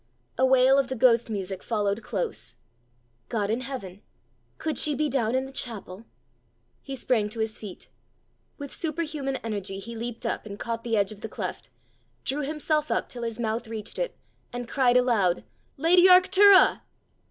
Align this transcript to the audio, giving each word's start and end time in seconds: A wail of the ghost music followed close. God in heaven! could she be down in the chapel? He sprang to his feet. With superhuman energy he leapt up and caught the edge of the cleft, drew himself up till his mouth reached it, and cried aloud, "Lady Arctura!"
A 0.35 0.47
wail 0.47 0.79
of 0.79 0.87
the 0.87 0.95
ghost 0.95 1.29
music 1.29 1.61
followed 1.61 2.01
close. 2.01 2.55
God 3.29 3.51
in 3.51 3.61
heaven! 3.61 4.01
could 4.57 4.79
she 4.79 4.95
be 4.95 5.09
down 5.09 5.35
in 5.35 5.45
the 5.45 5.51
chapel? 5.51 6.07
He 6.81 6.95
sprang 6.95 7.29
to 7.29 7.39
his 7.39 7.59
feet. 7.59 7.87
With 8.57 8.73
superhuman 8.73 9.35
energy 9.43 9.77
he 9.77 9.95
leapt 9.95 10.25
up 10.25 10.47
and 10.47 10.57
caught 10.57 10.83
the 10.83 10.97
edge 10.97 11.11
of 11.11 11.21
the 11.21 11.29
cleft, 11.29 11.69
drew 12.23 12.41
himself 12.41 12.89
up 12.89 13.09
till 13.09 13.21
his 13.21 13.39
mouth 13.39 13.67
reached 13.67 13.99
it, 13.99 14.17
and 14.51 14.67
cried 14.67 14.97
aloud, 14.97 15.43
"Lady 15.77 16.07
Arctura!" 16.07 16.81